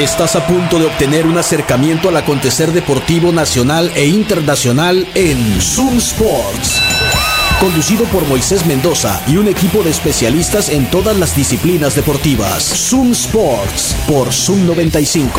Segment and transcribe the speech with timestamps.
[0.00, 5.98] Estás a punto de obtener un acercamiento al acontecer deportivo nacional e internacional en Zoom
[5.98, 6.80] Sports.
[7.60, 12.62] Conducido por Moisés Mendoza y un equipo de especialistas en todas las disciplinas deportivas.
[12.62, 15.38] Zoom Sports por Zoom 95.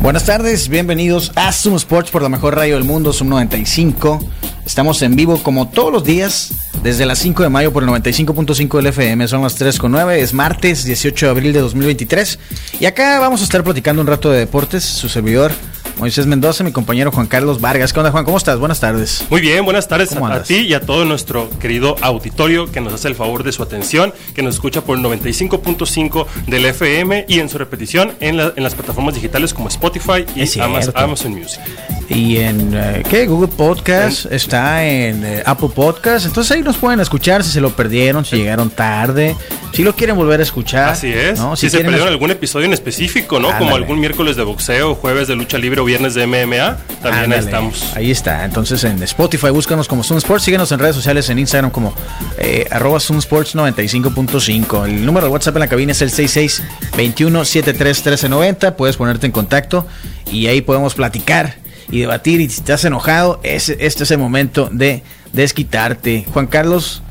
[0.00, 4.18] Buenas tardes, bienvenidos a Zoom Sports por la mejor radio del mundo, Zoom 95.
[4.64, 6.52] Estamos en vivo como todos los días,
[6.84, 10.84] desde las 5 de mayo por el 95.5 del FM, son las 3.9, es martes
[10.84, 12.38] 18 de abril de 2023.
[12.78, 15.52] Y acá vamos a estar platicando un rato de deportes, su servidor
[15.98, 17.94] Moisés Mendoza, mi compañero Juan Carlos Vargas.
[17.94, 18.26] ¿Qué onda, Juan?
[18.26, 18.58] ¿Cómo estás?
[18.58, 19.24] Buenas tardes.
[19.30, 23.08] Muy bien, buenas tardes a, ti y a todo nuestro querido auditorio que nos hace
[23.08, 27.48] el favor de su atención, que nos escucha por el 95.5 del FM y en
[27.48, 31.60] su repetición en, las plataformas digitales como Spotify y Amazon, Music.
[32.08, 33.26] Y en eh, ¿qué?
[33.26, 36.26] Google Podcast, está en eh, Apple Podcast.
[36.26, 39.36] Entonces ahí nos pueden escuchar si se lo perdieron, si llegaron tarde,
[39.72, 40.90] si lo quieren volver a escuchar.
[40.90, 41.40] Así es.
[41.56, 43.56] Si, se perdieron algún episodio en específico, ¿no?
[43.58, 47.92] Como algún miércoles de boxeo, jueves de lucha libre viernes de MMA, también ahí estamos.
[47.94, 48.44] Ahí está.
[48.44, 51.94] Entonces en Spotify búscanos como Zoom Sports, síguenos en redes sociales, en Instagram como
[52.38, 54.84] eh, arroba Zoom Sports 95.5.
[54.84, 56.62] El número de WhatsApp en la cabina es el 66
[56.96, 58.76] 21 73 1390.
[58.76, 59.86] Puedes ponerte en contacto
[60.30, 62.40] y ahí podemos platicar y debatir.
[62.40, 66.24] Y si estás enojado, es, este es el momento de desquitarte.
[66.32, 67.02] Juan Carlos,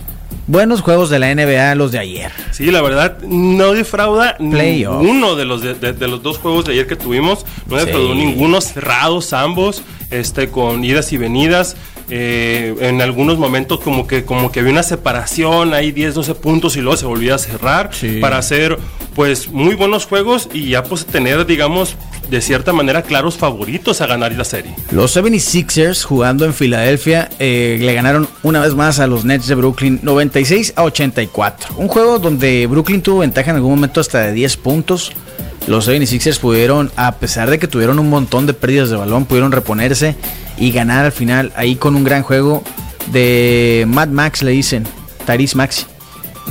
[0.47, 2.31] buenos juegos de la NBA los de ayer.
[2.51, 6.95] Sí, la verdad, no defrauda ninguno de los, de, los dos juegos de ayer que
[6.95, 7.45] tuvimos.
[7.67, 11.75] No defraudó ninguno, cerrados ambos, este, con idas y venidas.
[12.09, 16.75] Eh, en algunos momentos como que como que había una separación, hay 10, 12 puntos
[16.75, 18.77] y luego se volvía a cerrar para hacer
[19.15, 21.95] pues muy buenos juegos y ya pues tener digamos
[22.33, 24.73] de cierta manera claros favoritos a ganar la serie.
[24.89, 29.53] Los 76ers jugando en Filadelfia eh, le ganaron una vez más a los Nets de
[29.53, 31.75] Brooklyn 96 a 84.
[31.77, 35.11] Un juego donde Brooklyn tuvo ventaja en algún momento hasta de 10 puntos.
[35.67, 39.51] Los 76ers pudieron, a pesar de que tuvieron un montón de pérdidas de balón, pudieron
[39.51, 40.15] reponerse
[40.57, 42.63] y ganar al final ahí con un gran juego
[43.11, 44.87] de Mad Max, le dicen,
[45.25, 45.85] Taris Maxi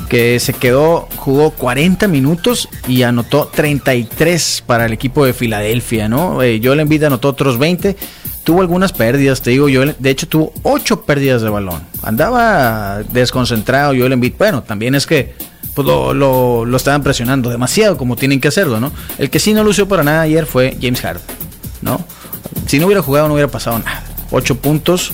[0.09, 6.43] que se quedó, jugó 40 minutos y anotó 33 para el equipo de Filadelfia, ¿no?
[6.43, 7.97] Eh, Joel Embiid anotó otros 20,
[8.45, 11.83] tuvo algunas pérdidas, te digo, Joel, de hecho tuvo 8 pérdidas de balón.
[12.03, 14.35] Andaba desconcentrado Joel Embiid.
[14.39, 15.35] Bueno, también es que
[15.75, 18.93] pues, lo, lo, estaban presionando demasiado como tienen que hacerlo, ¿no?
[19.19, 21.23] El que sí no lució para nada ayer fue James Harden,
[21.81, 22.05] ¿no?
[22.67, 24.05] Si no hubiera jugado no hubiera pasado nada.
[24.31, 25.13] 8 puntos,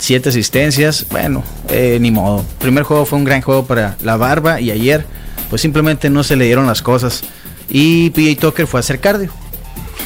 [0.00, 2.40] siete asistencias, bueno, eh, ni modo.
[2.40, 5.04] El primer juego fue un gran juego para la barba y ayer
[5.48, 7.22] pues simplemente no se le dieron las cosas.
[7.68, 9.30] Y PJ Tucker fue a hacer cardio.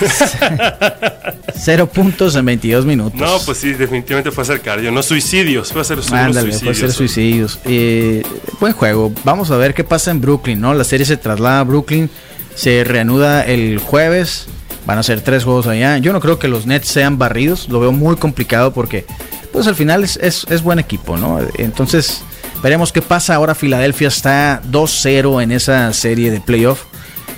[1.55, 3.19] Cero puntos en 22 minutos.
[3.19, 6.61] No, pues sí, definitivamente fue a hacer cardio, no suicidios, fue a hacer suicidios.
[6.61, 7.61] Fue a hacer suicidios.
[7.65, 8.23] Eh,
[8.59, 9.13] buen juego.
[9.23, 10.75] Vamos a ver qué pasa en Brooklyn, ¿no?
[10.75, 12.11] La serie se traslada a Brooklyn,
[12.57, 14.47] se reanuda el jueves.
[14.87, 15.97] Van a ser tres juegos allá.
[15.99, 17.69] Yo no creo que los Nets sean barridos.
[17.71, 19.07] Lo veo muy complicado porque
[19.55, 21.39] pues al final es, es, buen equipo, ¿no?
[21.59, 22.23] Entonces,
[22.61, 23.37] veremos qué pasa.
[23.37, 26.83] Ahora Filadelfia está 2-0 en esa serie de playoff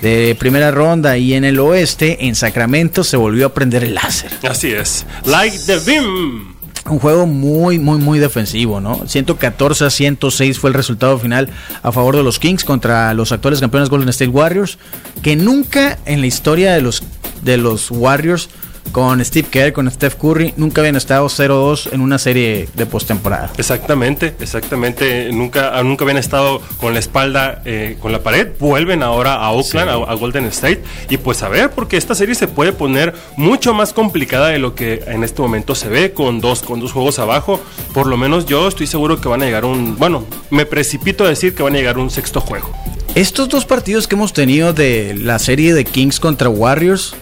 [0.01, 4.31] de primera ronda y en el oeste, en Sacramento, se volvió a prender el láser.
[4.49, 5.05] Así es.
[5.25, 6.55] Like the Beam.
[6.89, 9.03] Un juego muy, muy, muy defensivo, ¿no?
[9.05, 11.49] 114 a 106 fue el resultado final
[11.83, 14.79] a favor de los Kings contra los actuales campeones Golden State Warriors,
[15.21, 17.03] que nunca en la historia de los,
[17.43, 18.49] de los Warriors
[18.91, 23.51] con Steve Kerr, con Steph Curry, nunca habían estado 0-2 en una serie de postemporada.
[23.57, 25.29] Exactamente, exactamente.
[25.31, 28.49] Nunca, nunca habían estado con la espalda eh, con la pared.
[28.59, 30.83] Vuelven ahora a Oakland, a, Golden State.
[31.09, 34.75] Y pues a ver, porque esta serie se puede poner mucho más complicada de lo
[34.75, 37.61] que en este momento se ve con dos, con dos juegos abajo.
[37.93, 39.97] Por lo menos yo estoy seguro que van a llegar un.
[39.97, 42.71] Bueno, me precipito a decir que van a llegar un sexto juego.
[43.15, 47.15] Estos dos partidos que hemos tenido de la serie de Kings contra Warriors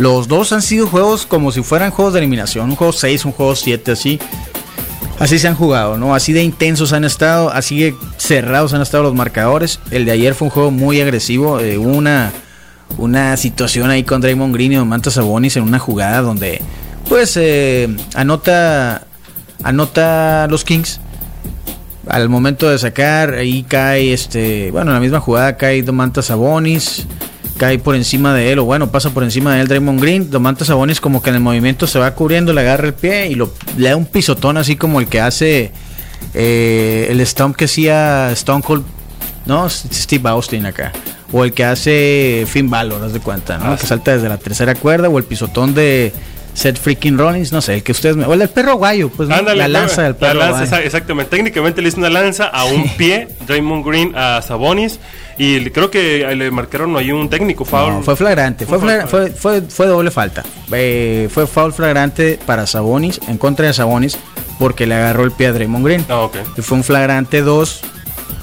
[0.00, 3.32] los dos han sido juegos como si fueran juegos de eliminación, un juego 6, un
[3.32, 4.18] juego 7, así.
[5.18, 6.14] Así se han jugado, ¿no?
[6.14, 9.78] Así de intensos han estado, así de cerrados han estado los marcadores.
[9.90, 12.32] El de ayer fue un juego muy agresivo, eh, una,
[12.96, 16.62] una situación ahí con Draymond Green y Domantas Sabonis en una jugada donde,
[17.06, 19.02] pues, eh, anota,
[19.62, 20.98] anota los Kings.
[22.08, 27.06] Al momento de sacar, ahí cae, este, bueno, en la misma jugada cae Domantas Sabonis
[27.60, 30.30] cae por encima de él, o bueno, pasa por encima de él Draymond Green.
[30.30, 33.34] Domantas Sabonis como que en el movimiento se va cubriendo, le agarra el pie y
[33.34, 35.70] lo, le da un pisotón así como el que hace
[36.32, 38.82] eh, el stomp que hacía Stone Cold,
[39.44, 39.68] ¿no?
[39.68, 40.90] Steve Austin acá.
[41.32, 43.72] O el que hace Finn Balor, haz de cuenta, ¿no?
[43.72, 46.14] Ah, que salta desde la tercera cuerda, o el pisotón de,
[46.54, 48.24] Seth freaking Rollins, no sé, el que ustedes me.
[48.24, 50.40] O el perro guayo, pues la lanza del perro.
[50.40, 51.30] La lanza, exactamente.
[51.30, 54.98] Técnicamente le hizo una lanza a un pie, Draymond Green a Sabonis.
[55.38, 58.04] Y creo que le marcaron ahí un técnico foul.
[58.04, 60.44] fue flagrante, fue, fue, fue, fue, doble falta.
[60.70, 64.18] Eh, fue foul flagrante para Sabonis, en contra de Sabonis,
[64.58, 66.04] porque le agarró el pie a Draymond Green.
[66.10, 66.42] Ah, okay.
[66.58, 67.80] Y fue un flagrante 2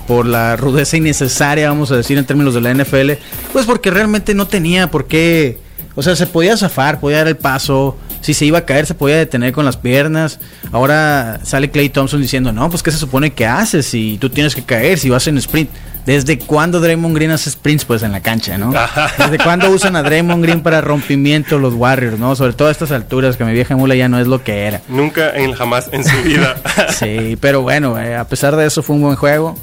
[0.07, 3.11] por la rudeza innecesaria, vamos a decir, en términos de la NFL.
[3.53, 5.59] Pues porque realmente no tenía por qué.
[5.97, 8.93] O sea, se podía zafar, podía dar el paso si se iba a caer se
[8.93, 10.39] podía detener con las piernas.
[10.71, 14.55] Ahora sale Clay Thompson diciendo, no, pues qué se supone que haces si tú tienes
[14.55, 15.69] que caer, si vas en sprint.
[16.05, 18.73] ¿Desde cuándo Draymond Green hace sprints pues en la cancha, no?
[19.17, 22.33] ¿Desde cuándo usan a Draymond Green para rompimiento los Warriors, no?
[22.33, 24.81] Sobre todo a estas alturas que mi vieja mula ya no es lo que era.
[24.87, 26.55] Nunca en jamás en su vida.
[26.97, 29.57] sí, pero bueno, eh, a pesar de eso fue un buen juego.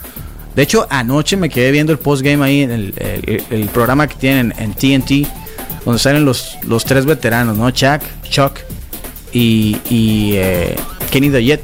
[0.55, 2.95] De hecho, anoche me quedé viendo el postgame ahí, el,
[3.51, 5.27] el, programa que tienen en TNT
[5.85, 7.71] donde salen los, los tres veteranos, ¿no?
[7.71, 8.59] Chuck, Chuck
[9.33, 10.77] y, y eh,
[11.11, 11.63] Kenny Dayet.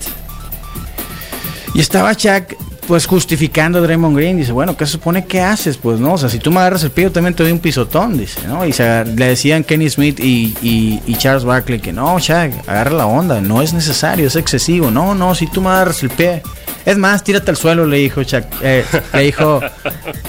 [1.74, 2.54] Y estaba Chuck
[2.90, 5.76] pues justificando a Draymond Green, dice, bueno, ¿qué se supone que haces?
[5.76, 7.60] Pues no, o sea, si tú me agarras el pie, yo también te doy un
[7.60, 8.66] pisotón, dice, ¿no?
[8.66, 13.40] Y le decían Kenny Smith y, y, Charles Barkley que no, Chuck, agarra la onda,
[13.40, 16.42] no es necesario, es excesivo, no, no, si tú me agarras el pie,
[16.84, 19.60] es más, tírate al suelo, le dijo Chuck, eh, le dijo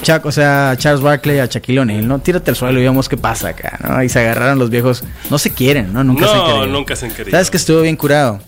[0.02, 2.18] Chuck, o sea, Charles Barkley a Shaquille O'Neal, ¿no?
[2.18, 4.02] Tírate al suelo y vemos qué pasa acá, ¿no?
[4.02, 5.04] Y se agarraron los viejos.
[5.30, 6.04] No se quieren, ¿no?
[6.04, 7.30] Nunca se han nunca se han querido.
[7.30, 8.40] ¿Sabes que estuvo bien curado?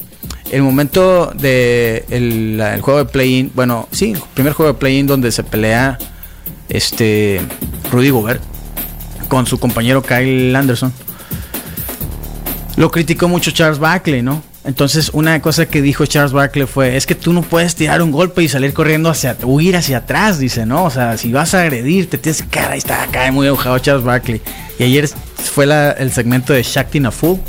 [0.50, 5.32] El momento de el, juego de play-in, bueno, sí, el primer juego de play-in donde
[5.32, 5.98] se pelea
[6.68, 7.40] este
[7.90, 8.42] Rudy Gobert
[9.28, 10.92] con su compañero Kyle Anderson.
[12.76, 14.42] Lo criticó mucho Charles Barkley, ¿no?
[14.64, 18.10] Entonces, una cosa que dijo Charles Barkley fue, es que tú no puedes tirar un
[18.10, 20.84] golpe y salir corriendo hacia, huir hacia atrás, dice, ¿no?
[20.84, 24.04] O sea, si vas a agredir, te tienes que ahí está acá muy enojado Charles
[24.04, 24.40] Barkley.
[24.78, 25.66] Y ayer fue
[25.98, 27.40] el segmento de Shakti Fool,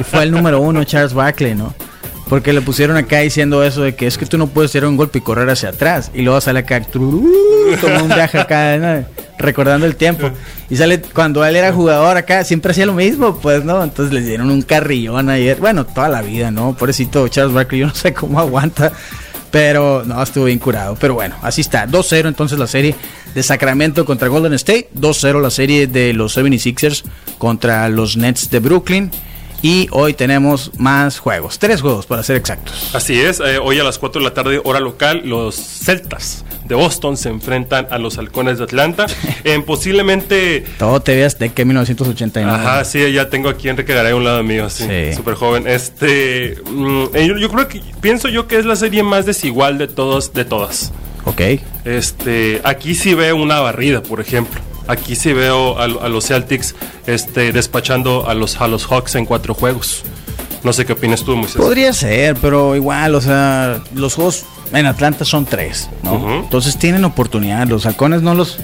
[0.00, 1.74] y fue el número uno Charles Barkley, ¿no?
[2.34, 4.96] Porque le pusieron acá diciendo eso de que es que tú no puedes tirar un
[4.96, 6.10] golpe y correr hacia atrás.
[6.12, 9.06] Y luego sale acá, como un viaje acá,
[9.38, 10.32] recordando el tiempo.
[10.68, 13.84] Y sale, cuando él era jugador acá, siempre hacía lo mismo, pues, ¿no?
[13.84, 15.60] Entonces le dieron un carrillón ayer.
[15.60, 16.74] Bueno, toda la vida, ¿no?
[16.74, 18.90] Pobrecito Charles Barkley, yo no sé cómo aguanta.
[19.52, 20.96] Pero no, estuvo bien curado.
[20.98, 21.86] Pero bueno, así está.
[21.86, 22.96] 2-0 entonces la serie
[23.32, 24.88] de Sacramento contra Golden State.
[24.98, 27.04] 2-0 la serie de los 76ers
[27.38, 29.12] contra los Nets de Brooklyn.
[29.64, 32.94] Y hoy tenemos más juegos, tres juegos para ser exactos.
[32.94, 36.74] Así es, eh, hoy a las 4 de la tarde, hora local, los Celtas de
[36.74, 39.06] Boston se enfrentan a los Halcones de Atlanta.
[39.44, 40.66] en posiblemente.
[40.78, 42.58] Todo te veas de que 1989.
[42.60, 44.84] Ajá, sí, ya tengo aquí Enrique Garay a un lado mío, sí,
[45.16, 45.66] súper joven.
[45.66, 49.88] Este, mm, eh, yo, creo que pienso yo que es la serie más desigual de
[49.88, 50.92] todos, de todas.
[51.24, 51.40] Ok.
[51.86, 54.60] Este, aquí sí veo una barrida, por ejemplo.
[54.86, 56.74] Aquí sí veo a, los Celtics
[57.06, 60.04] este, despachando a los, a los Hawks en cuatro juegos.
[60.62, 61.56] No sé qué opinas tú, Moisés.
[61.56, 66.42] Podría ser, pero igual, o sea, los juegos en Atlanta son tres, ¿no?
[66.42, 67.66] Entonces tienen oportunidad.
[67.68, 68.58] Los halcones no los,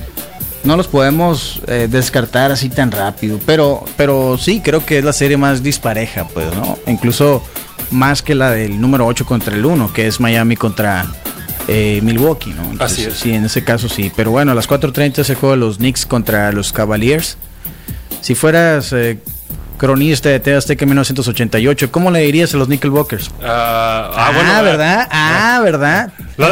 [0.64, 3.38] no los podemos eh, descartar así tan rápido.
[3.44, 6.78] Pero, pero sí, creo que es la serie más dispareja, pues, ¿no?
[6.86, 7.42] Incluso
[7.90, 11.06] más que la del número 8 contra el 1, que es Miami contra,
[11.72, 12.84] eh, Milwaukee, ¿no?
[12.84, 13.14] Así es.
[13.14, 14.10] Sí, en ese caso sí.
[14.16, 17.38] Pero bueno, a las 4.30 se juega los Knicks contra los Cavaliers.
[18.20, 19.18] Si fueras eh,
[19.78, 23.30] cronista de T Azteca 1988, ¿cómo le dirías a los Nickelbockers?
[23.44, 25.08] ah, ah, ah ¿verdad?
[25.12, 26.12] Ah, ah, ¿verdad?
[26.36, 26.44] de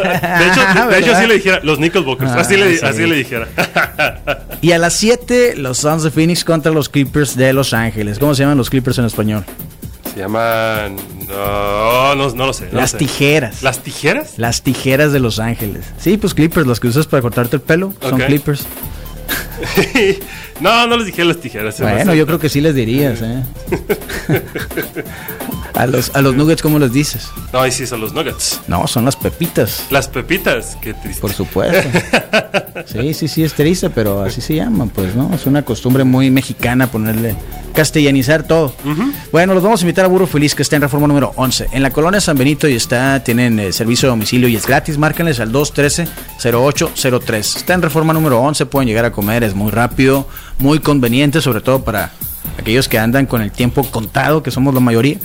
[0.46, 3.48] hecho, de, hecho así le dijera, los Nickelbockers, así, le, así le dijera.
[4.60, 8.20] y a las 7, los Suns de Phoenix contra los Clippers de Los Ángeles.
[8.20, 9.44] ¿Cómo se llaman los Clippers en español?
[10.14, 11.17] Se llaman.
[11.28, 12.68] No, no, lo sé.
[12.72, 13.62] las tijeras.
[13.62, 14.34] ¿Las tijeras?
[14.38, 15.84] Las tijeras de Los Ángeles.
[15.98, 17.92] Sí, pues clippers, los que usas para cortarte el pelo.
[18.00, 18.66] Son clippers.
[20.60, 21.78] no, no les dije las tijeras.
[21.80, 23.42] Bueno, yo creo que sí les dirías, ¿eh?
[25.74, 27.28] a, los, a los nuggets, ¿cómo les dices?
[27.52, 28.60] No, ahí sí son los nuggets.
[28.68, 29.86] No, son las pepitas.
[29.90, 31.20] Las pepitas, qué triste.
[31.20, 31.88] Por supuesto.
[32.86, 35.34] Sí, sí, sí, es triste, pero así se llaman, pues, ¿no?
[35.34, 37.34] Es una costumbre muy mexicana ponerle,
[37.78, 38.74] castellanizar todo.
[39.30, 41.68] Bueno, los vamos a invitar a Burro Feliz, que está en reforma número 11.
[41.70, 44.98] En la colonia San Benito y está, tienen eh, servicio de domicilio y es gratis.
[44.98, 47.38] Márquenles al 213-0803.
[47.38, 50.26] Está en reforma número 11, pueden llegar a comer, es muy rápido,
[50.58, 52.10] muy conveniente, sobre todo para
[52.58, 55.18] aquellos que andan con el tiempo contado, que somos la mayoría.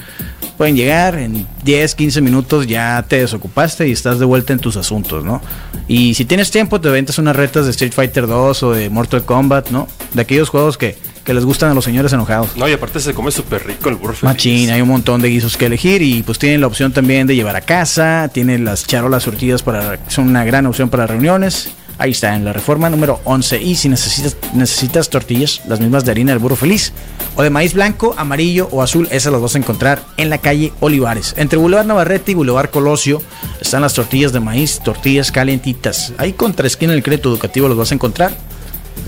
[0.55, 4.77] Pueden llegar en 10, 15 minutos, ya te desocupaste y estás de vuelta en tus
[4.77, 5.41] asuntos, ¿no?
[5.87, 9.25] Y si tienes tiempo, te ventas unas retas de Street Fighter 2 o de Mortal
[9.25, 9.87] Kombat, ¿no?
[10.13, 10.95] De aquellos juegos que,
[11.31, 12.57] les gustan a los señores enojados.
[12.57, 15.55] No, y aparte se come súper rico el burro Machín, hay un montón de guisos
[15.55, 19.23] que elegir y pues tienen la opción también de llevar a casa, tienen las charolas
[19.23, 23.61] surtidas para, son una gran opción para reuniones Ahí está, en la reforma número 11.
[23.61, 26.91] Y si necesitas, necesitas tortillas, las mismas de harina del burro feliz,
[27.35, 30.73] o de maíz blanco, amarillo o azul, esas las vas a encontrar en la calle
[30.79, 31.35] Olivares.
[31.37, 33.21] Entre Boulevard Navarrete y Boulevard Colosio
[33.61, 36.13] están las tortillas de maíz, tortillas calientitas.
[36.17, 38.35] Ahí contra esquina del crédito educativo los vas a encontrar.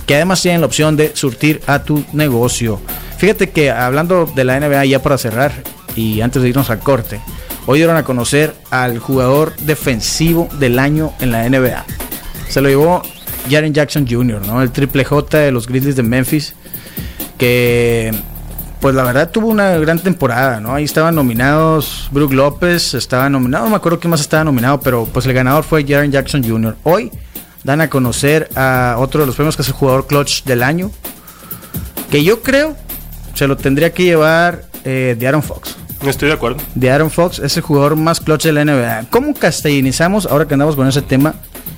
[0.05, 2.79] Que además tienen la opción de surtir a tu negocio.
[3.17, 5.51] Fíjate que hablando de la NBA, ya para cerrar
[5.95, 7.21] y antes de irnos al corte,
[7.65, 11.85] hoy dieron a conocer al jugador defensivo del año en la NBA
[12.49, 13.01] se lo llevó
[13.49, 14.61] Jaren Jackson Jr., ¿no?
[14.61, 16.55] El triple J de los Grizzlies de Memphis.
[17.37, 18.13] Que,
[18.79, 20.73] pues la verdad tuvo una gran temporada, ¿no?
[20.73, 25.05] Ahí estaban nominados Brook López, estaba nominado, no me acuerdo quién más estaba nominado, pero
[25.05, 26.77] pues el ganador fue Jaren Jackson Jr.
[26.83, 27.11] Hoy
[27.65, 30.91] dan a conocer a otro de los premios que es el jugador clutch del año.
[32.11, 32.77] Que yo creo
[33.33, 35.75] se lo tendría que llevar eh, de Aaron Fox.
[36.05, 36.57] Estoy de acuerdo.
[36.75, 39.07] De Aaron Fox es el jugador más clutch de la NBA.
[39.09, 41.33] ¿Cómo castellanizamos, ahora que andamos con ese tema,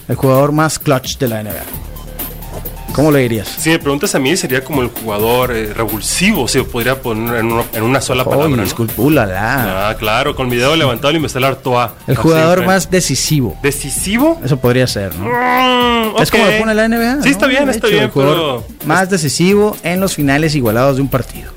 [0.10, 1.63] el jugador más clutch de la NBA.
[2.98, 3.48] ¿Cómo lo dirías?
[3.60, 7.84] Si me preguntas a mí, sería como el jugador eh, revulsivo, si podría poner en,
[7.84, 8.48] una sola palabra.
[8.48, 8.63] ¿no?
[9.38, 11.94] Ah, claro, con mi dedo levantado y me está el Artoa.
[12.08, 13.56] El jugador más decisivo.
[13.62, 14.42] ¿Decisivo?
[14.44, 15.25] Eso podría ser, ¿no?
[15.25, 17.22] Mm, es como lo pone la NBA.
[17.22, 18.66] Sí, está bien, está bien, pero...
[18.88, 21.51] Más decisivo en los finales igualados de un partido.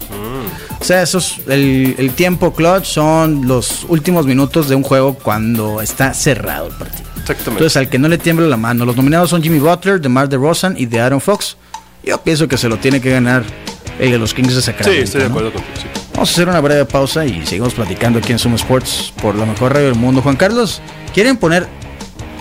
[0.81, 5.81] O sea, esos, el, el tiempo clutch son los últimos minutos de un juego cuando
[5.83, 7.11] está cerrado el partido.
[7.29, 8.85] Entonces, al que no le tiembla la mano.
[8.85, 11.57] Los nominados son Jimmy Butler, DeMar DeRozan y de Aaron Fox.
[12.03, 13.45] Yo pienso que se lo tiene que ganar
[13.99, 14.99] el de los Kings de Sacramento.
[14.99, 15.75] Sí, estoy de acuerdo contigo.
[16.15, 19.47] Vamos a hacer una breve pausa y seguimos platicando aquí en Sumo Sports por la
[19.47, 20.23] mejor radio del mundo.
[20.23, 20.81] Juan Carlos,
[21.15, 21.69] ¿quieren poner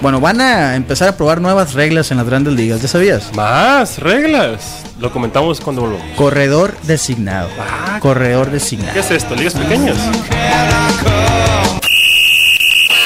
[0.02, 3.34] bueno, van a empezar a probar nuevas reglas en las grandes ligas, ¿ya sabías?
[3.36, 4.84] Más reglas.
[5.00, 6.06] Lo comentamos cuando volvamos.
[6.16, 7.50] Corredor designado.
[7.60, 8.94] Ah, Corredor designado.
[8.94, 9.36] ¿Qué es esto?
[9.36, 9.98] ¿Ligas pequeñas?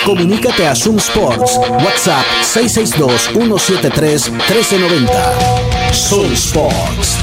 [0.06, 1.58] Comunícate a Zoom Sports.
[1.70, 5.10] WhatsApp 662-173-1390.
[5.94, 7.23] Zoom Sports.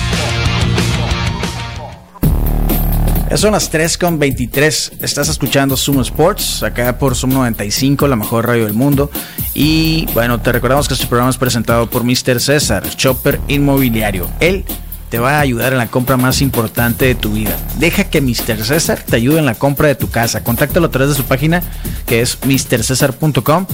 [3.37, 4.93] Son las 3.23.
[5.01, 9.11] Estás escuchando Zoom Sports, acá por Zoom 95, la mejor radio del mundo.
[9.55, 12.41] Y bueno, te recordamos que este programa es presentado por Mr.
[12.41, 14.29] César, Chopper Inmobiliario.
[14.41, 14.65] Él
[15.11, 17.57] te va a ayudar en la compra más importante de tu vida.
[17.79, 18.65] Deja que Mr.
[18.65, 20.43] César te ayude en la compra de tu casa.
[20.43, 21.63] Contáctalo a través de su página
[22.07, 23.67] que es mrcesar.com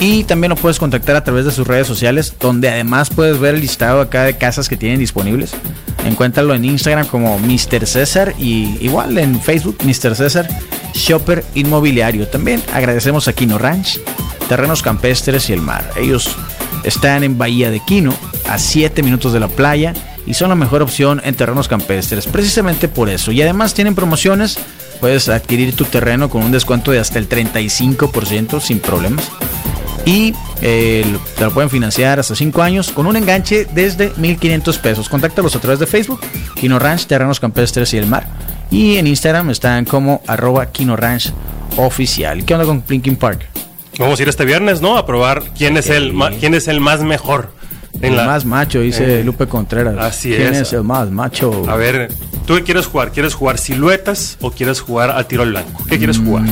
[0.00, 3.54] y también lo puedes contactar a través de sus redes sociales, donde además puedes ver
[3.54, 5.52] el listado acá de casas que tienen disponibles.
[6.04, 7.86] Encuéntralo en Instagram como Mr.
[7.86, 10.14] César y igual en Facebook Mr.
[10.14, 10.48] César
[10.94, 12.28] Shopper Inmobiliario.
[12.28, 14.00] También agradecemos a Quino Ranch,
[14.48, 15.90] Terrenos Campestres y el Mar.
[15.96, 16.36] Ellos
[16.84, 18.14] están en Bahía de Quino,
[18.48, 19.94] a 7 minutos de la playa
[20.26, 23.32] y son la mejor opción en terrenos campestres, precisamente por eso.
[23.32, 24.58] Y además tienen promociones,
[25.00, 29.30] puedes adquirir tu terreno con un descuento de hasta el 35% sin problemas.
[30.04, 31.04] Y eh,
[31.36, 35.08] te lo pueden financiar hasta 5 años con un enganche desde 1500 pesos.
[35.08, 36.20] Contáctalos a través de Facebook,
[36.54, 38.26] Kino Ranch, Terrenos Campestres y el Mar.
[38.70, 41.32] Y en Instagram están como arroba Kino Ranch
[41.76, 42.44] Oficial.
[42.44, 43.46] ¿Qué onda con Plinking Park?
[43.98, 44.96] Vamos a ir este viernes, ¿no?
[44.96, 47.50] A probar quién es, el, quién es el más mejor
[48.00, 49.96] el más macho, dice Lupe Contreras.
[49.98, 50.72] Así ¿Quién es.
[50.72, 51.64] el más macho?
[51.68, 52.08] A ver,
[52.46, 53.12] ¿tú qué quieres jugar?
[53.12, 55.84] ¿Quieres jugar siluetas o quieres jugar al tiro al blanco?
[55.88, 56.44] ¿Qué quieres mm, jugar?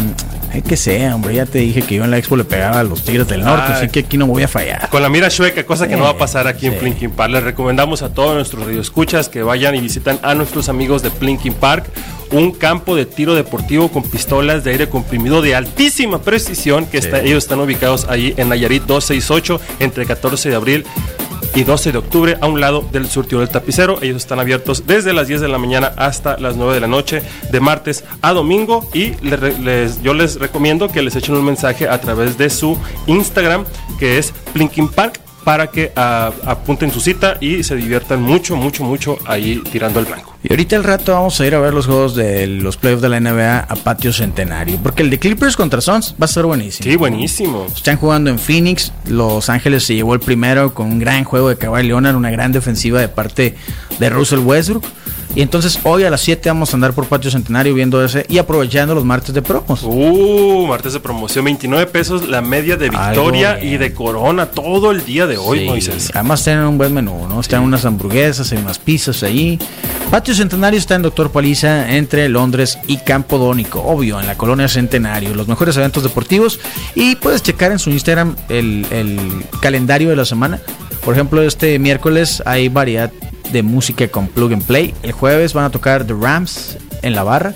[0.52, 1.34] Hay que sea, hombre.
[1.34, 3.72] Ya te dije que yo en la expo le pegaba a los Tigres del Norte,
[3.72, 4.88] así que aquí no voy a fallar.
[4.88, 7.32] Con la mira chueca, cosa que no va a pasar aquí en Plinking Park.
[7.32, 11.54] Les recomendamos a todos nuestros radioescuchas que vayan y visitan a nuestros amigos de Plinking
[11.54, 11.86] Park,
[12.32, 17.44] un campo de tiro deportivo con pistolas de aire comprimido de altísima precisión que ellos
[17.44, 20.84] están ubicados ahí en Nayarit 268 entre 14 de abril
[21.54, 23.98] y 12 de octubre a un lado del surtido del tapicero.
[24.02, 27.22] Ellos están abiertos desde las 10 de la mañana hasta las 9 de la noche,
[27.50, 28.88] de martes a domingo.
[28.94, 29.12] Y
[30.02, 33.64] yo les recomiendo que les echen un mensaje a través de su Instagram,
[33.98, 38.84] que es Plinking Park para que ah, apunten su cita y se diviertan mucho, mucho,
[38.84, 40.36] mucho ahí tirando el blanco.
[40.44, 43.08] Y ahorita el rato vamos a ir a ver los juegos de los playoffs de
[43.08, 46.88] la NBA a patio centenario, porque el de Clippers contra Suns va a ser buenísimo.
[46.88, 47.66] Sí, buenísimo.
[47.66, 51.56] Están jugando en Phoenix, Los Ángeles se llevó el primero con un gran juego de
[51.56, 53.56] Kawhi Leonard, una gran defensiva de parte
[53.98, 54.84] de Russell Westbrook.
[55.34, 58.38] Y entonces hoy a las 7 vamos a andar por Patio Centenario viendo ese y
[58.38, 59.82] aprovechando los martes de promos.
[59.84, 65.04] Uh, martes de promoción, 29 pesos la media de Victoria y de Corona todo el
[65.04, 66.10] día de hoy, Moisés.
[66.14, 67.40] Además tienen un buen menú, ¿no?
[67.40, 69.58] Están unas hamburguesas, hay unas pizzas ahí.
[70.10, 74.66] Patio Centenario está en Doctor Paliza entre Londres y Campo Dónico, obvio, en la colonia
[74.66, 75.34] Centenario.
[75.36, 76.58] Los mejores eventos deportivos
[76.96, 80.60] y puedes checar en su Instagram el, el calendario de la semana.
[81.04, 83.12] Por ejemplo, este miércoles hay variedad
[83.52, 84.94] de música con plug and play.
[85.02, 87.54] El jueves van a tocar The Rams en la barra.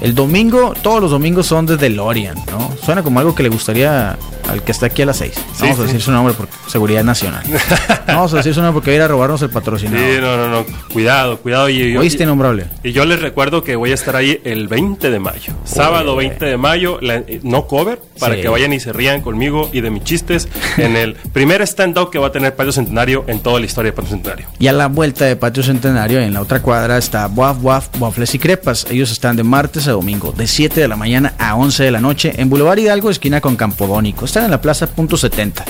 [0.00, 2.70] El domingo, todos los domingos son de DeLorean, ¿no?
[2.84, 4.16] Suena como algo que le gustaría
[4.48, 5.32] al que está aquí a las 6.
[5.60, 7.44] Vamos a decir su nombre por seguridad nacional.
[8.06, 10.00] Vamos a decir su nombre porque va a ir a robarnos el patrocinador.
[10.00, 10.66] Sí, no, no, no.
[10.92, 11.68] Cuidado, cuidado.
[11.68, 12.66] Y, ¿Oíste, nombrable?
[12.82, 15.54] Y yo les recuerdo que voy a estar ahí el 20 de mayo.
[15.64, 16.98] Sábado 20 de mayo,
[17.42, 21.14] no cover, para que vayan y se rían conmigo y de mis chistes en el
[21.32, 24.46] primer stand-up que va a tener Patio Centenario en toda la historia de Patio Centenario.
[24.58, 28.34] Y a la vuelta de Patio Centenario, en la otra cuadra, está Waf Waf, Waffles
[28.34, 28.86] y Crepas.
[28.90, 32.00] Ellos están de martes a domingo, de 7 de la mañana a 11 de la
[32.00, 34.24] noche, en Boulevard Hidalgo, esquina con Campodónico.
[34.36, 35.64] Están en la plaza punto 70.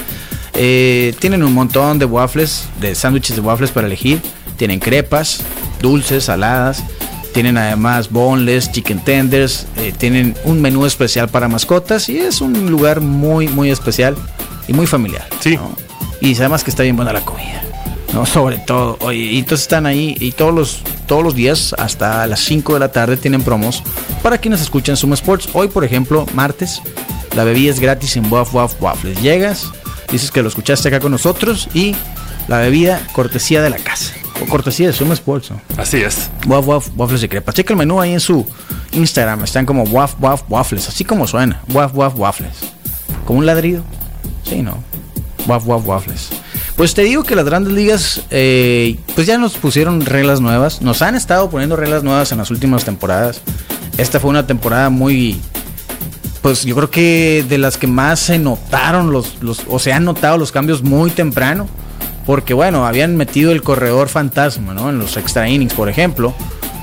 [0.54, 4.20] Eh, tienen un montón de waffles, de sándwiches de waffles para elegir.
[4.56, 5.44] Tienen crepas,
[5.80, 6.82] dulces, saladas.
[7.32, 9.68] Tienen además boneless, chicken tenders.
[9.76, 14.16] Eh, tienen un menú especial para mascotas y es un lugar muy, muy especial
[14.66, 15.28] y muy familiar.
[15.38, 15.56] Sí.
[16.20, 17.62] Y además que está bien buena la comida.
[18.12, 18.26] ¿no?
[18.26, 18.98] Sobre todo.
[19.02, 22.80] Oye, y entonces están ahí y todos los, todos los días hasta las 5 de
[22.80, 23.84] la tarde tienen promos
[24.24, 25.50] para quienes escuchan Sumo Sports.
[25.52, 26.82] Hoy, por ejemplo, martes,
[27.36, 29.20] la bebida es gratis en Waf Waf Waffles.
[29.20, 29.70] Llegas,
[30.10, 31.94] dices que lo escuchaste acá con nosotros y
[32.48, 34.14] la bebida cortesía de la casa.
[34.42, 35.50] O cortesía de Sumo Sports.
[35.76, 36.30] Así es.
[36.46, 37.52] Waf Waf Waffles de crepa.
[37.52, 38.46] Checa el menú ahí en su
[38.92, 39.44] Instagram.
[39.44, 40.88] Están como Waf Waf Waffles.
[40.88, 41.60] Así como suena.
[41.68, 42.56] Waf Waf Waffles.
[43.26, 43.82] Como un ladrido.
[44.44, 44.82] Sí, ¿no?
[45.46, 46.28] Waf Waf Waffles.
[46.74, 50.80] Pues te digo que las grandes ligas, eh, pues ya nos pusieron reglas nuevas.
[50.80, 53.42] Nos han estado poniendo reglas nuevas en las últimas temporadas.
[53.98, 55.40] Esta fue una temporada muy,
[56.46, 60.04] pues yo creo que de las que más se notaron los, los, o se han
[60.04, 61.66] notado los cambios muy temprano.
[62.24, 64.90] Porque bueno, habían metido el corredor fantasma, ¿no?
[64.90, 66.32] En los extra innings, por ejemplo.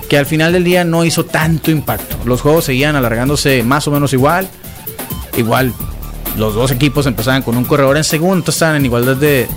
[0.10, 2.17] Que al final del día no hizo tanto impacto.
[2.25, 4.50] Los juegos seguían alargándose más o menos igual.
[5.38, 5.74] Igual,
[6.38, 9.48] los dos equipos empezaban con un corredor en segundo, estaban en igualdad de,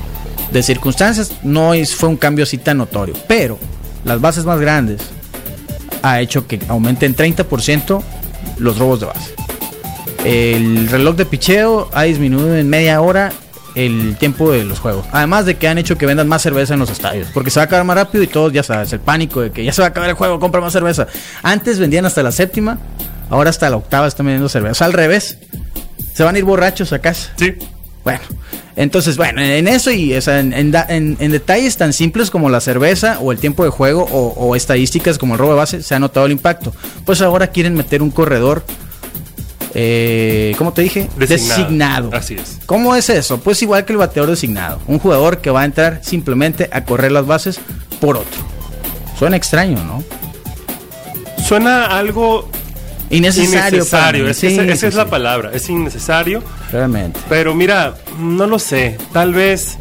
[0.52, 1.32] de circunstancias.
[1.42, 3.16] No fue un cambio así tan notorio.
[3.26, 3.58] Pero
[4.04, 5.02] las bases más grandes
[6.02, 8.00] ha hecho que aumenten 30%
[8.58, 9.45] los robos de base.
[10.26, 13.33] El reloj de picheo ha disminuido en media hora
[13.76, 15.06] el tiempo de los juegos.
[15.12, 17.28] Además de que han hecho que vendan más cerveza en los estadios.
[17.33, 19.62] Porque se va a acabar más rápido y todos ya sabes, el pánico de que
[19.62, 21.06] ya se va a acabar el juego, compra más cerveza.
[21.45, 22.78] Antes vendían hasta la séptima,
[23.30, 24.73] ahora hasta la octava están vendiendo cerveza.
[24.73, 25.38] O sea, al revés.
[26.12, 27.30] Se van a ir borrachos a casa.
[27.37, 27.54] Sí.
[28.02, 28.21] Bueno,
[28.75, 30.71] entonces, bueno, en eso y en,
[31.30, 35.34] detalles tan simples como la cerveza o el tiempo de juego o, o estadísticas como
[35.34, 36.75] el robo de base, se ha notado el impacto.
[37.04, 38.65] Pues ahora quieren meter un corredor
[39.78, 41.06] eh, ¿cómo te dije?
[41.19, 42.08] Designado.
[42.15, 42.60] Así es.
[42.65, 43.41] ¿Cómo es eso?
[43.41, 44.80] Pues igual que el bateador designado.
[44.86, 47.60] Un jugador que va a entrar simplemente a correr las bases
[48.00, 48.41] por otro.
[49.19, 50.02] Suena extraño, ¿no?
[51.47, 52.49] Suena algo
[53.10, 53.82] innecesario.
[53.82, 54.28] innecesario.
[54.73, 55.50] esa es la palabra.
[55.52, 56.43] Es innecesario.
[56.73, 57.21] Realmente.
[57.28, 58.97] Pero mira, no lo sé.
[59.12, 59.76] Tal vez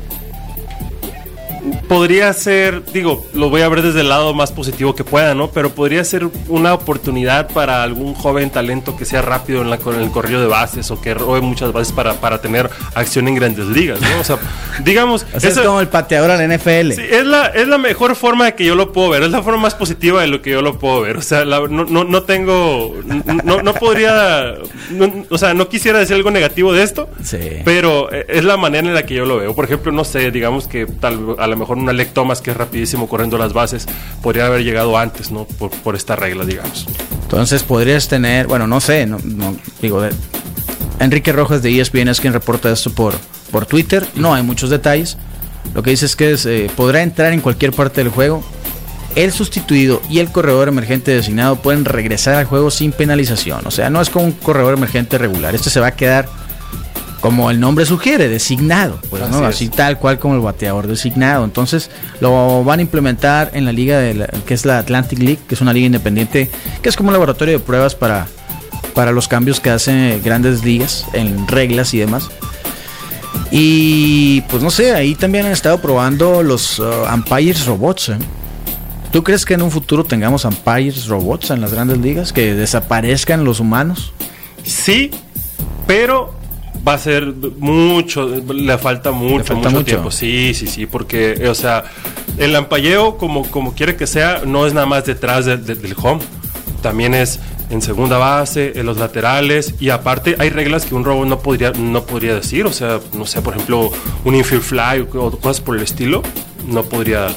[1.87, 5.49] podría ser, digo, lo voy a ver desde el lado más positivo que pueda, ¿no?
[5.51, 10.01] Pero podría ser una oportunidad para algún joven talento que sea rápido en, la, con
[10.01, 13.67] el corrido de bases o que robe muchas bases para, para tener acción en grandes
[13.67, 14.19] ligas, ¿no?
[14.19, 14.37] O sea,
[14.83, 15.25] digamos...
[15.33, 16.93] es como el pateador al NFL.
[16.93, 19.43] Sí, es la, es la mejor forma de que yo lo puedo ver, es la
[19.43, 21.17] forma más positiva de lo que yo lo puedo ver.
[21.17, 22.95] O sea, no, no, no, tengo...
[23.43, 24.55] No, no podría...
[25.29, 27.37] o sea, no quisiera decir algo negativo de esto, sí.
[27.63, 29.55] pero eh, es la manera en la que yo lo veo.
[29.55, 32.57] Por ejemplo, no sé, digamos que tal, a lo mejor un Alec Thomas que es
[32.57, 33.85] rapidísimo corriendo las bases,
[34.21, 35.45] podría haber llegado antes, ¿no?
[35.45, 36.88] Por, esta regla, digamos.
[37.23, 39.07] Entonces podrías tener, bueno, no sé,
[39.81, 40.11] digo, de,
[40.99, 43.13] Enrique Rojas de ESPN es quien reporta esto por,
[43.51, 45.17] por Twitter, no hay muchos detalles.
[45.73, 48.43] Lo que dice es que eh, podrá entrar en cualquier parte del juego.
[49.15, 53.65] El sustituido y el corredor emergente designado pueden regresar al juego sin penalización.
[53.65, 55.55] O sea, no es como un corredor emergente regular.
[55.55, 56.27] Este se va a quedar
[57.25, 59.47] como el nombre sugiere, designado, pues, así, ¿no?
[59.47, 61.43] así tal cual como el bateador designado.
[61.43, 65.55] Entonces lo van a implementar en la liga de que es la Atlantic League, que
[65.55, 66.51] es una liga independiente,
[66.83, 68.27] que es como un laboratorio de pruebas para,
[68.93, 72.29] para los cambios que hacen grandes ligas en reglas y demás.
[73.49, 78.09] Y pues no sé, ahí también han estado probando los uh, umpires robots.
[78.09, 78.17] ¿eh?
[79.11, 82.31] ¿Tú crees que en un futuro tengamos umpires robots en las grandes ligas?
[82.31, 84.13] ¿Que desaparezcan los humanos?
[84.63, 85.09] Sí,
[85.88, 86.44] pero
[86.87, 90.11] va a ser mucho, le falta mucho, mucho, tiempo.
[90.11, 91.83] Sí, sí, sí, porque, o sea,
[92.37, 96.21] el lampalleo, como, como quiere que sea, no es nada más detrás del home.
[96.81, 97.39] También es
[97.71, 101.71] en segunda base, en los laterales, y aparte hay reglas que un robot no podría,
[101.71, 102.65] no podría decir.
[102.65, 103.91] O sea, no sé, por ejemplo,
[104.23, 106.21] un infield fly o cosas por el estilo,
[106.67, 107.27] no podría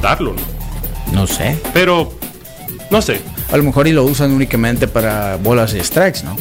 [0.00, 0.34] darlo.
[0.34, 1.12] ¿no?
[1.12, 1.58] no sé.
[1.74, 2.12] Pero,
[2.90, 3.20] no sé.
[3.50, 6.36] A lo mejor y lo usan únicamente para bolas y strikes, ¿no?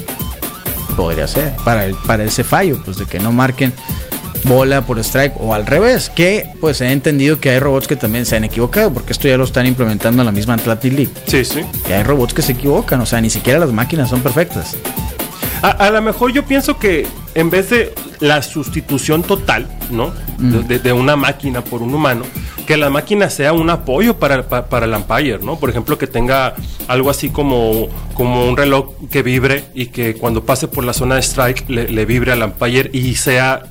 [0.92, 3.74] Podría ser para, el, para ese fallo, pues de que no marquen
[4.44, 8.26] bola por strike o al revés, que pues he entendido que hay robots que también
[8.26, 11.12] se han equivocado, porque esto ya lo están implementando en la misma Atlantic League.
[11.28, 11.62] Sí, sí.
[11.86, 14.76] Que hay robots que se equivocan, o sea, ni siquiera las máquinas son perfectas.
[15.62, 20.12] A, lo mejor yo pienso que en vez de la sustitución total, ¿no?
[20.40, 20.62] Mm.
[20.66, 22.24] De, una máquina por un humano,
[22.72, 25.60] que la máquina sea un apoyo para, para, el umpire, ¿no?
[25.60, 26.56] Por ejemplo, que tenga
[26.88, 31.16] algo así como, como un reloj que vibre y que cuando pase por la zona
[31.16, 33.64] de strike le, vibre al umpire y sea,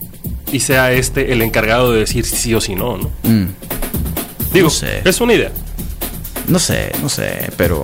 [0.52, 3.10] y sea este el encargado de decir sí o sí no, ¿no?
[3.22, 3.46] Mm.
[4.52, 5.50] Digo, es una idea.
[6.48, 7.82] No sé, no sé, pero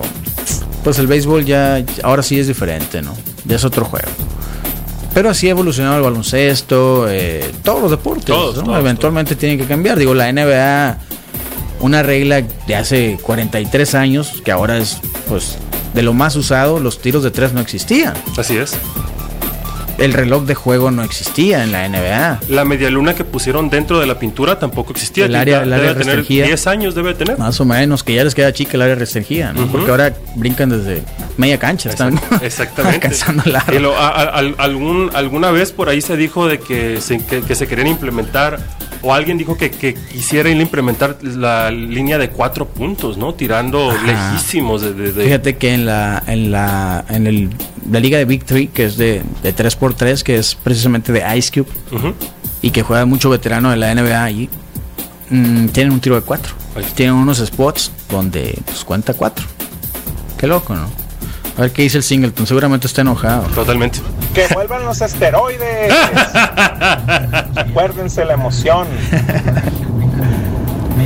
[0.83, 3.17] pues el béisbol ya ahora sí es diferente, ¿no?
[3.45, 4.11] Ya es otro juego.
[5.15, 8.77] Pero así ha evolucionado el baloncesto, eh, todos los deportes, ¿no?
[8.77, 9.97] Eventualmente tienen que cambiar.
[9.97, 11.06] Digo, la NBA,
[11.79, 15.57] una regla de hace 43 años, que ahora es pues
[15.93, 18.13] de lo más usado, los tiros de tres no existían.
[18.37, 18.77] Así es
[19.97, 22.41] el reloj de juego no existía en la NBA.
[22.49, 25.25] La media luna que pusieron dentro de la pintura tampoco existía.
[25.25, 26.45] El área, el área restringida.
[26.45, 27.37] 10 años debe tener.
[27.37, 29.67] Más o menos, que ya les queda chica el área restringida, ¿no?
[29.67, 31.03] Porque ahora brincan desde
[31.37, 31.89] media cancha.
[31.89, 33.07] Están Exactamente.
[33.07, 33.43] alcanzando
[34.57, 38.59] algún, alguna vez por ahí se dijo de que se, que se querían implementar
[39.01, 43.33] o alguien dijo que, que quisiera implementar la línea de cuatro puntos, ¿no?
[43.33, 44.81] Tirando lejísimos.
[44.81, 47.49] De, Fíjate que en la, en la, en el,
[47.91, 51.51] la liga de Big Three, que es de, de 3x3, que es precisamente de Ice
[51.51, 51.71] Cube,
[52.61, 54.49] y que juega mucho veterano de la NBA allí,
[55.29, 56.53] mm, tienen un tiro de cuatro.
[56.95, 59.45] Tienen unos spots donde pues cuenta cuatro.
[60.37, 60.87] Qué loco, ¿no?
[61.57, 62.45] A ver qué dice el Singleton.
[62.45, 63.43] Seguramente está enojado.
[63.55, 63.99] Totalmente.
[64.35, 65.91] Que vuelvan los esteroides.
[67.55, 68.87] Acuérdense la emoción.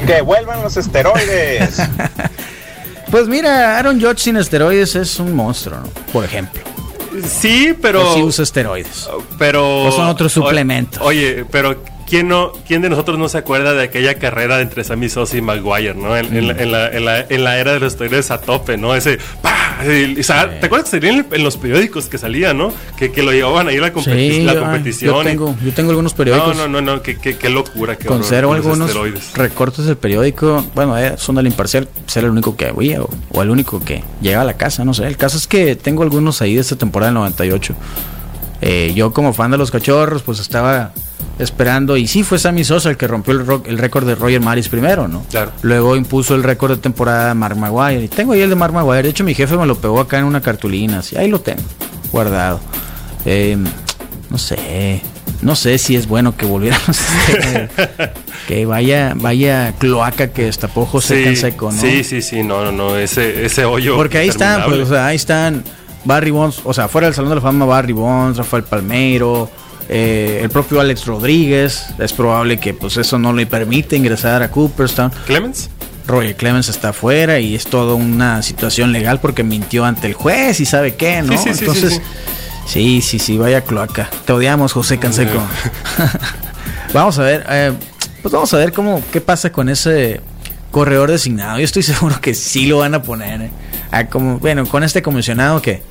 [0.06, 1.82] que vuelvan los esteroides.
[3.12, 5.88] Pues mira, Aaron Judge sin esteroides es un monstruo, ¿no?
[6.13, 6.62] Por ejemplo.
[7.26, 8.12] Sí, pero.
[8.12, 9.10] O sí usa esteroides.
[9.38, 9.84] Pero.
[9.86, 11.02] O son otros suplementos.
[11.04, 15.10] Oye, pero ¿quién, no, ¿quién de nosotros no se acuerda de aquella carrera entre Sammy
[15.10, 16.17] Sosa y Maguire, ¿no?
[16.17, 16.71] En, la, en,
[17.06, 18.95] la, en, la, era de los esteroides a tope, ¿no?
[18.95, 19.17] Ese.
[19.82, 22.74] ¿Te acuerdas que salían en los periódicos que salía, ¿no?
[22.98, 25.15] Que, que lo llevaban ahí la, la competición.
[25.15, 26.56] Yo tengo, yo tengo algunos periódicos.
[26.56, 27.98] No, no, no, no qué, qué, locura.
[27.98, 28.94] Qué Conservo algunos
[29.34, 30.65] recortes del periódico.
[30.76, 34.04] Bueno, eh, son del imparcial, ser el único que había o, o, el único que
[34.22, 35.08] llega a la casa, no sé.
[35.08, 37.76] El caso es que tengo algunos ahí de esta temporada del 98.
[38.62, 40.94] Eh, yo como fan de los cachorros, pues estaba
[41.41, 41.97] esperando.
[41.97, 45.08] Y sí, fue Sammy Sosa el que rompió el, el récord de Roger Maris primero,
[45.08, 45.23] ¿no?
[45.30, 45.51] Claro.
[45.62, 48.04] Luego impuso el récord de temporada de Mark Maguire.
[48.04, 49.04] Y tengo ahí el de Mark Maguire.
[49.04, 50.99] De hecho, mi jefe me lo pegó acá en una cartulina.
[50.99, 51.62] Así, ahí lo tengo,
[52.12, 52.60] guardado.
[53.25, 53.58] Eh,
[54.30, 55.01] no sé.
[55.41, 56.99] No sé si es bueno que volviéramos
[58.47, 61.82] que vaya vaya cloaca que destapó José Canseco, ¿no?
[61.82, 63.95] Sí, sí, sí, no, no, no, ese, ese hoyo.
[63.95, 65.63] Porque ahí están, pues, o sea, ahí están
[66.06, 69.49] Barry Bonds, o sea, fuera del Salón de la Fama, Barry Bonds, Rafael Palmeiro,
[69.93, 74.49] eh, el propio Alex Rodríguez, es probable que pues eso no le permite ingresar a
[74.49, 75.12] Cooperstown.
[75.25, 75.69] Clemens.
[76.08, 80.62] Roger Clemens está afuera y es toda una situación legal porque mintió ante el juez
[80.62, 81.38] y sabe qué, ¿no?
[81.38, 82.01] Sí, sí, Entonces,
[82.65, 84.10] sí, sí, sí, vaya cloaca.
[84.25, 85.41] Te odiamos, José Canseco.
[86.93, 87.73] vamos a ver, eh,
[88.21, 90.21] pues vamos a ver cómo, qué pasa con ese
[90.71, 91.60] corredor designado.
[91.60, 93.41] Yo estoy seguro que sí lo van a poner.
[93.41, 94.08] ¿eh?
[94.10, 95.84] como, bueno, con este comisionado que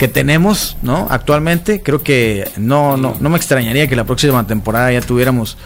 [0.00, 1.08] que tenemos, ¿no?
[1.10, 5.58] Actualmente, creo que no, no, no me extrañaría que la próxima temporada ya tuviéramos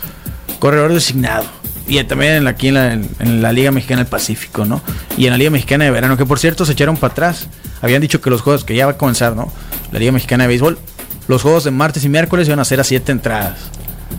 [0.59, 1.45] corredor designado.
[1.87, 4.83] Y también aquí en la, en la, Liga Mexicana del Pacífico, ¿no?
[5.17, 7.47] Y en la Liga Mexicana de Verano, que por cierto se echaron para atrás.
[7.81, 9.53] Habían dicho que los juegos, que ya va a comenzar, ¿no?
[9.93, 10.81] La Liga Mexicana de Béisbol,
[11.29, 13.71] los juegos de martes y miércoles iban a ser a siete entradas.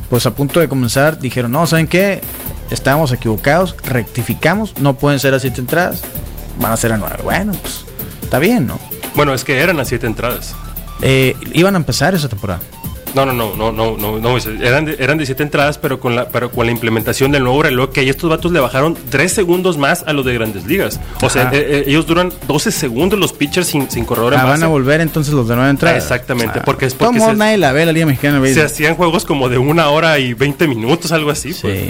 [0.09, 2.21] Pues a punto de comenzar dijeron, no, ¿saben qué?
[2.71, 6.03] Estábamos equivocados, rectificamos, no pueden ser a siete entradas,
[6.57, 7.17] van a ser a nueve.
[7.21, 7.83] Bueno, pues
[8.23, 8.94] está bien, ¿no?
[9.15, 10.55] Bueno, es que eran las siete entradas.
[11.01, 12.61] Eh, iban a empezar esa temporada.
[13.15, 16.17] No, no, no, no, no, no, no eran, de, eran de siete entradas, pero con
[16.17, 19.77] la, pero con la implementación del nuevo reloj, que estos vatos le bajaron tres segundos
[19.77, 20.99] más a los de grandes ligas.
[21.21, 24.63] O sea, eh, eh, ellos duran 12 segundos los pitchers sin, sin corredor ah, van
[24.63, 25.95] a volver entonces los de nueva entrada.
[25.95, 28.45] exactamente, porque es porque se, nadie la ve la Liga Mexicana.
[28.47, 31.53] Se hacían juegos como de una hora y 20 minutos, algo así.
[31.53, 31.85] Pues.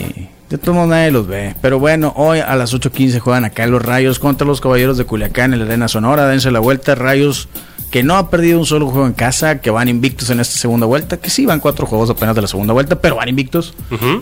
[0.56, 1.54] De todos modos nadie los ve.
[1.62, 5.52] Pero bueno, hoy a las 8.15 juegan acá los Rayos contra los Caballeros de Culiacán
[5.52, 6.28] en la Arena Sonora.
[6.28, 6.96] Dense la vuelta.
[6.96, 7.50] Rayos
[7.91, 10.86] que no ha perdido un solo juego en casa, que van invictos en esta segunda
[10.86, 13.74] vuelta, que sí van cuatro juegos apenas de la segunda vuelta, pero van invictos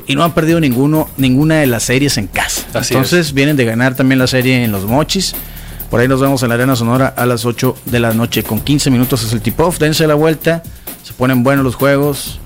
[0.07, 2.63] y no han perdido ninguno, ninguna de las series en casa.
[2.89, 5.35] Entonces vienen de ganar también la serie en los Mochis.
[5.91, 8.41] Por ahí nos vemos en la Arena Sonora a las 8 de la noche.
[8.41, 9.77] Con 15 minutos es el tip-off.
[9.77, 10.63] Dense la vuelta.
[11.03, 12.39] Se ponen buenos los juegos.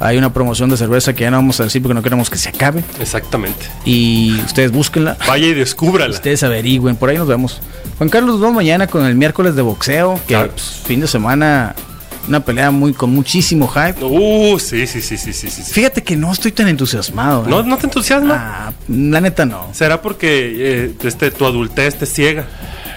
[0.00, 2.38] Hay una promoción de cerveza que ya no vamos a decir porque no queremos que
[2.38, 2.84] se acabe.
[3.00, 3.66] Exactamente.
[3.84, 5.16] Y ustedes búsquenla.
[5.26, 6.14] Vaya y descúbrala.
[6.14, 6.96] Ustedes averigüen.
[6.96, 7.60] Por ahí nos vemos.
[7.98, 10.20] Juan Carlos, nos vemos mañana con el miércoles de boxeo.
[10.28, 11.74] Que pues, fin de semana
[12.28, 14.04] una pelea muy con muchísimo hype.
[14.04, 15.62] Uh, sí, sí, sí, sí, sí, sí.
[15.62, 17.44] Fíjate que no estoy tan entusiasmado.
[17.48, 18.34] ¿No, ¿No te entusiasma?
[18.68, 19.68] Ah, la neta no.
[19.72, 22.46] ¿Será porque eh, este, tu adultez te ciega?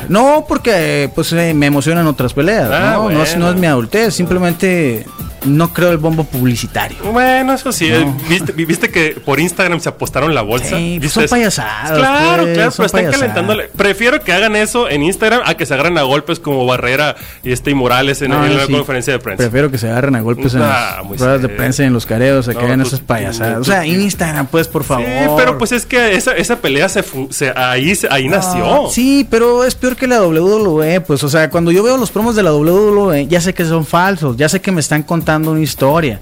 [0.10, 2.70] No, porque pues eh, me emocionan otras peleas.
[2.72, 5.06] Ah, no, no, es, no es mi adultez, simplemente
[5.46, 6.98] no creo el bombo publicitario.
[7.12, 7.88] Bueno, eso sí.
[7.92, 10.78] eh, ¿Viste, viste que por Instagram se apostaron la bolsa?
[10.78, 13.20] Sí, pues ¿Viste son payasadas, Claro, pues, claro, pero están payasadas.
[13.20, 13.70] calentándole.
[13.76, 17.52] Prefiero que hagan eso en Instagram a que se agarren a golpes como Barrera y
[17.52, 19.42] este y Morales en, No, en la conferencia de prensa.
[19.44, 21.94] Prefiero que se agarren a golpes en Ah, las muy ruedas de prensa y en
[21.94, 23.56] los careos, a que hagan tú- esas payasadas.
[23.56, 25.06] tú- O sea, en Instagram, pues, por favor.
[25.06, 28.90] Sí, pero pues es que esa, esa pelea se, se- ahí, ahí nació.
[28.92, 32.36] Sí, pero es peor que la WWE, pues, o sea, cuando yo veo los promos
[32.36, 35.60] de la WWE, ya sé que son falsos, ya sé que me están contando una
[35.62, 36.20] historia.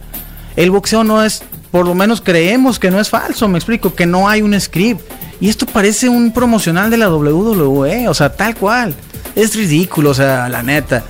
[0.55, 1.41] El boxeo no es,
[1.71, 5.01] por lo menos creemos que no es falso, me explico, que no hay un script.
[5.41, 8.93] Y esto parece un promocional de la WWE, o sea, tal cual.
[9.35, 11.03] Es ridículo, o sea, la neta.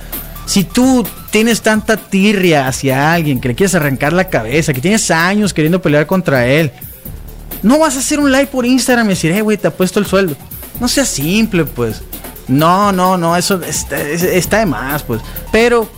[0.46, 5.10] Si tú tienes tanta tirria hacia alguien, que le quieres arrancar la cabeza, que tienes
[5.10, 6.70] años queriendo pelear contra él,
[7.62, 10.06] no vas a hacer un live por Instagram y decir, eh, güey, te apuesto el
[10.06, 10.36] sueldo.
[10.80, 12.02] No sea simple, pues.
[12.48, 15.20] No, no, no, eso está, es- está de más, pues.
[15.52, 15.88] Pero,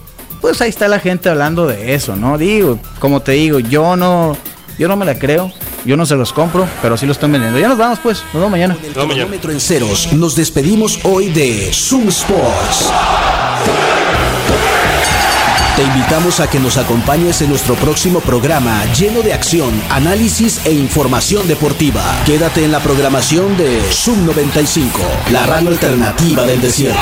[0.42, 2.36] pues ahí está la gente hablando de eso, ¿no?
[2.36, 4.36] Digo, como te digo, yo no,
[4.76, 5.52] yo no me la creo,
[5.84, 7.58] yo no se los compro, pero sí lo están vendiendo.
[7.60, 8.74] Ya nos vamos, pues, nos vemos mañana.
[8.74, 9.30] Con el No, mañana.
[9.50, 12.90] en ceros, nos despedimos hoy de Zoom Sports.
[15.76, 20.72] Te invitamos a que nos acompañes en nuestro próximo programa lleno de acción, análisis e
[20.72, 22.02] información deportiva.
[22.26, 25.00] Quédate en la programación de Zoom 95,
[25.30, 27.00] la radio alternativa del desierto.